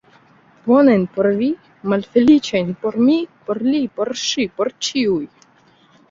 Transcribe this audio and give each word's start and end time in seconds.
Bonajn 0.69 1.01
por 1.17 1.27
vi, 1.41 1.49
malfeliĉajn 1.91 2.71
por 2.85 2.97
mi, 3.09 3.17
por 3.49 3.59
li, 3.67 3.81
por 3.99 4.11
ŝi, 4.23 4.47
por 4.61 4.71
ĉiuj! 4.89 5.21